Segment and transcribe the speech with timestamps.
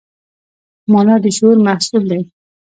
[0.91, 2.21] مانا د شعور محصول دی.